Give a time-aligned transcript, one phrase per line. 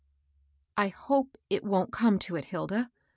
[0.01, 0.03] ^^
[0.77, 2.89] I hope it wont come to it, Hilda.